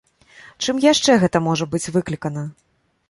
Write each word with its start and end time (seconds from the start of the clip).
Чым 0.65 0.79
яшчэ 0.85 1.17
гэта 1.25 1.41
можа 1.49 1.67
быць 1.75 1.85
выклікана? 1.99 2.49